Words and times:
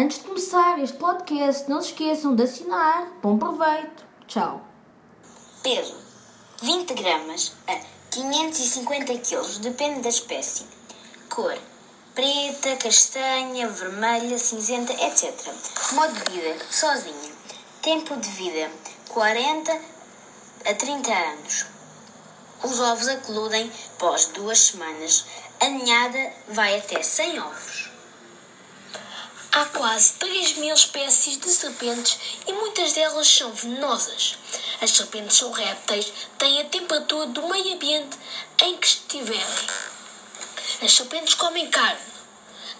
Antes 0.00 0.16
de 0.16 0.24
começar 0.24 0.78
este 0.78 0.96
podcast, 0.96 1.68
não 1.68 1.82
se 1.82 1.88
esqueçam 1.88 2.34
de 2.34 2.44
assinar. 2.44 3.06
Bom 3.22 3.36
proveito. 3.36 4.02
Tchau. 4.26 4.62
Peso: 5.62 5.94
20 6.62 6.94
gramas 6.94 7.52
a 7.68 7.78
550 8.10 9.18
kg, 9.18 9.58
depende 9.58 10.00
da 10.00 10.08
espécie. 10.08 10.64
Cor: 11.28 11.54
preta, 12.14 12.76
castanha, 12.76 13.68
vermelha, 13.68 14.38
cinzenta, 14.38 14.90
etc. 14.90 15.34
Modo 15.92 16.14
de 16.14 16.30
vida: 16.30 16.64
sozinha. 16.70 17.32
Tempo 17.82 18.16
de 18.16 18.28
vida: 18.30 18.70
40 19.10 19.80
a 20.64 20.74
30 20.76 21.12
anos. 21.12 21.66
Os 22.64 22.80
ovos 22.80 23.06
eclodem 23.06 23.70
após 23.96 24.28
duas 24.28 24.60
semanas. 24.60 25.26
A 25.60 25.68
ninhada 25.68 26.32
vai 26.48 26.78
até 26.78 27.02
100 27.02 27.38
ovos. 27.38 27.89
Quase 29.90 30.12
3 30.20 30.58
mil 30.58 30.72
espécies 30.72 31.36
de 31.36 31.50
serpentes 31.50 32.16
e 32.46 32.52
muitas 32.52 32.92
delas 32.92 33.26
são 33.26 33.52
venenosas. 33.52 34.38
As 34.80 34.92
serpentes 34.92 35.36
são 35.36 35.50
répteis, 35.50 36.12
têm 36.38 36.60
a 36.60 36.64
temperatura 36.66 37.26
do 37.26 37.48
meio 37.48 37.74
ambiente 37.74 38.16
em 38.62 38.76
que 38.76 38.86
estiverem. 38.86 39.66
As 40.80 40.92
serpentes 40.92 41.34
comem 41.34 41.68
carne, 41.70 41.98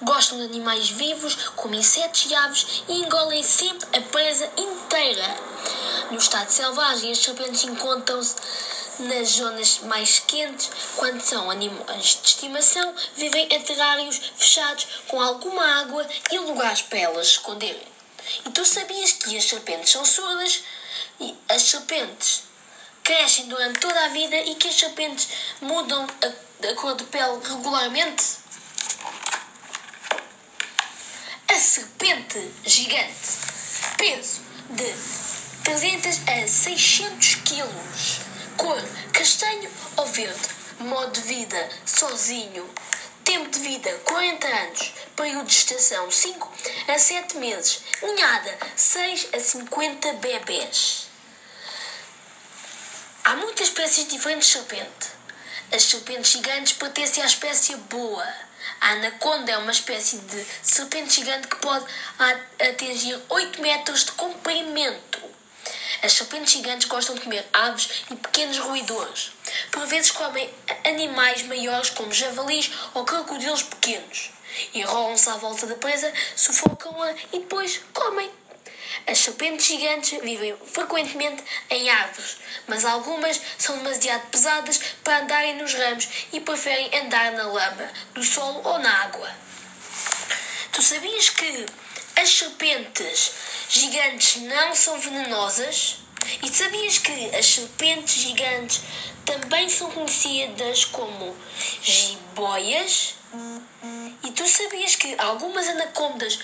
gostam 0.00 0.38
de 0.38 0.44
animais 0.44 0.88
vivos, 0.88 1.34
como 1.56 1.74
insetos 1.74 2.26
e 2.30 2.34
aves 2.36 2.84
e 2.86 3.02
engolem 3.02 3.42
sempre 3.42 3.88
a 3.98 4.02
presa 4.02 4.48
inteira. 4.56 5.36
No 6.12 6.16
estado 6.18 6.48
selvagem, 6.48 7.10
as 7.10 7.18
serpentes 7.18 7.64
encontram-se 7.64 8.36
nas 9.00 9.28
zonas 9.30 9.78
mais 9.80 10.18
quentes, 10.20 10.70
quando 10.96 11.20
são 11.20 11.50
animais 11.50 12.18
de 12.22 12.28
estimação, 12.28 12.94
vivem 13.16 13.46
em 13.50 13.62
terrários 13.62 14.20
fechados 14.36 14.86
com 15.08 15.20
alguma 15.20 15.80
água 15.80 16.06
e 16.30 16.38
lugares 16.38 16.82
para 16.82 16.98
elas 16.98 17.26
se 17.26 17.32
esconderem. 17.34 17.86
E 18.46 18.50
tu 18.50 18.64
sabias 18.64 19.12
que 19.12 19.36
as 19.36 19.44
serpentes 19.44 19.90
são 19.90 20.04
surdas? 20.04 20.62
E 21.18 21.34
as 21.48 21.62
serpentes 21.62 22.42
crescem 23.02 23.48
durante 23.48 23.80
toda 23.80 24.04
a 24.04 24.08
vida 24.08 24.36
e 24.36 24.54
que 24.54 24.68
as 24.68 24.74
serpentes 24.74 25.28
mudam 25.60 26.06
a, 26.22 26.68
a 26.68 26.74
cor 26.74 26.94
de 26.94 27.04
pele 27.04 27.40
regularmente? 27.42 28.24
A 31.48 31.58
serpente 31.58 32.50
gigante, 32.64 33.38
peso 33.96 34.40
de 34.70 34.94
300 35.64 36.28
a 36.28 36.46
600 36.46 37.34
quilos 37.36 38.29
cor 38.60 38.78
castanho 39.10 39.70
ou 39.96 40.04
verde, 40.04 40.48
modo 40.80 41.12
de 41.12 41.20
vida 41.22 41.68
sozinho, 41.86 42.68
tempo 43.24 43.48
de 43.48 43.58
vida 43.58 43.90
40 44.04 44.46
anos, 44.46 44.92
período 45.16 45.46
de 45.46 45.54
estação 45.54 46.10
5 46.10 46.52
a 46.88 46.98
7 46.98 47.38
meses, 47.38 47.80
ninhada 48.02 48.58
6 48.76 49.28
a 49.32 49.40
50 49.40 50.12
bebês. 50.14 51.06
Há 53.24 53.36
muitas 53.36 53.68
espécies 53.68 54.06
diferentes 54.08 54.48
de 54.48 54.52
serpente. 54.52 55.08
As 55.72 55.82
serpentes 55.84 56.30
gigantes 56.30 56.74
pertencem 56.74 57.22
à 57.22 57.26
espécie 57.26 57.74
boa. 57.76 58.28
A 58.82 58.90
anaconda 58.90 59.52
é 59.52 59.56
uma 59.56 59.72
espécie 59.72 60.18
de 60.18 60.46
serpente 60.62 61.14
gigante 61.14 61.48
que 61.48 61.56
pode 61.56 61.86
atingir 62.58 63.18
8 63.30 63.62
metros 63.62 64.04
de 64.04 64.12
comprimento. 64.12 65.39
As 66.02 66.14
serpentes 66.14 66.54
gigantes 66.54 66.88
gostam 66.88 67.14
de 67.14 67.20
comer 67.20 67.46
aves 67.52 68.04
e 68.10 68.16
pequenos 68.16 68.58
roedores. 68.58 69.32
Por 69.70 69.86
vezes 69.86 70.10
comem 70.10 70.48
animais 70.84 71.42
maiores 71.42 71.90
como 71.90 72.12
javalis 72.12 72.70
ou 72.94 73.04
crocodilos 73.04 73.62
pequenos. 73.64 74.30
Enrolam-se 74.74 75.28
à 75.28 75.36
volta 75.36 75.66
da 75.66 75.74
presa, 75.74 76.12
sufocam-a 76.34 77.12
e 77.32 77.40
depois 77.40 77.80
comem. 77.92 78.30
As 79.06 79.18
serpentes 79.18 79.66
gigantes 79.66 80.18
vivem 80.22 80.56
frequentemente 80.64 81.44
em 81.68 81.90
árvores, 81.90 82.38
mas 82.66 82.84
algumas 82.84 83.40
são 83.58 83.76
demasiado 83.78 84.26
pesadas 84.30 84.80
para 85.04 85.20
andarem 85.20 85.56
nos 85.56 85.74
ramos 85.74 86.08
e 86.32 86.40
preferem 86.40 86.90
andar 86.98 87.32
na 87.32 87.44
lama, 87.44 87.90
no 88.14 88.24
solo 88.24 88.60
ou 88.64 88.78
na 88.78 89.04
água. 89.04 89.30
Tu 90.72 90.82
sabias 90.82 91.28
que 91.28 91.66
as 92.20 92.28
serpentes 92.28 93.32
gigantes 93.68 94.42
não 94.42 94.74
são 94.74 94.98
venenosas? 95.00 95.96
E 96.42 96.48
sabias 96.50 96.98
que 96.98 97.34
as 97.34 97.46
serpentes 97.46 98.14
gigantes 98.14 98.82
também 99.24 99.68
são 99.70 99.90
conhecidas 99.90 100.84
como 100.84 101.34
jiboias? 101.82 103.14
E 104.22 104.30
tu 104.32 104.46
sabias 104.46 104.96
que 104.96 105.14
algumas 105.18 105.66
anacondas 105.66 106.38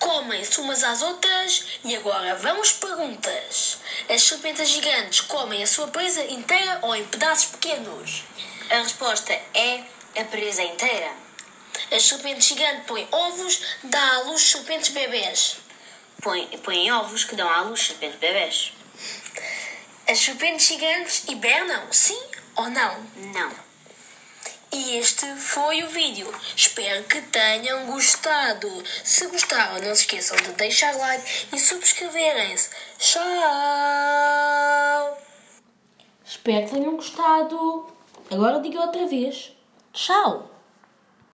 comem-se 0.00 0.60
umas 0.60 0.82
às 0.82 1.00
outras? 1.00 1.64
E 1.84 1.94
agora 1.94 2.34
vamos 2.34 2.72
perguntas. 2.72 3.78
As 4.08 4.22
serpentes 4.22 4.68
gigantes 4.68 5.20
comem 5.20 5.62
a 5.62 5.66
sua 5.66 5.86
presa 5.88 6.24
inteira 6.24 6.80
ou 6.82 6.96
em 6.96 7.04
pedaços 7.06 7.46
pequenos? 7.52 8.24
A 8.68 8.82
resposta 8.82 9.32
é 9.54 9.84
a 10.16 10.24
presa 10.24 10.62
inteira. 10.62 11.29
As 12.00 12.06
serpentes 12.06 12.46
gigantes 12.46 12.86
põem 12.86 13.06
ovos, 13.12 13.60
dá 13.84 14.14
à 14.14 14.20
luz 14.20 14.40
serpentes 14.40 14.88
bebês. 14.88 15.58
Põem, 16.22 16.46
põem 16.60 16.90
ovos 16.90 17.24
que 17.24 17.36
dão 17.36 17.46
à 17.46 17.60
luz 17.60 17.88
serpentes 17.88 18.18
bebês. 18.18 18.72
As 20.08 20.18
serpentes 20.18 20.66
gigantes 20.66 21.24
hibernam, 21.28 21.92
sim 21.92 22.18
ou 22.56 22.70
não? 22.70 23.02
Não. 23.34 23.52
E 24.72 24.96
este 24.96 25.26
foi 25.36 25.82
o 25.82 25.90
vídeo. 25.90 26.26
Espero 26.56 27.04
que 27.04 27.20
tenham 27.20 27.84
gostado. 27.84 28.82
Se 29.04 29.26
gostaram, 29.26 29.82
não 29.82 29.94
se 29.94 30.04
esqueçam 30.04 30.38
de 30.38 30.52
deixar 30.52 30.96
like 30.96 31.48
e 31.52 31.60
subscreverem-se. 31.60 32.70
Tchau! 32.96 33.20
Espero 36.24 36.66
que 36.66 36.72
tenham 36.72 36.96
gostado. 36.96 37.94
Agora 38.30 38.58
diga 38.60 38.80
outra 38.80 39.06
vez. 39.06 39.52
Tchau! 39.92 40.50